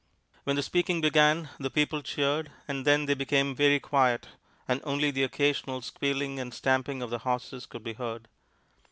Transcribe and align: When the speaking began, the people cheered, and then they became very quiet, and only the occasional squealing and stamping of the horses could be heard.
When 0.45 0.55
the 0.55 0.63
speaking 0.63 0.99
began, 1.01 1.49
the 1.59 1.69
people 1.69 2.01
cheered, 2.01 2.51
and 2.67 2.85
then 2.87 3.05
they 3.05 3.13
became 3.13 3.53
very 3.53 3.79
quiet, 3.79 4.29
and 4.67 4.81
only 4.83 5.11
the 5.11 5.21
occasional 5.21 5.83
squealing 5.83 6.39
and 6.39 6.51
stamping 6.55 7.03
of 7.03 7.11
the 7.11 7.19
horses 7.19 7.67
could 7.67 7.83
be 7.83 7.93
heard. 7.93 8.27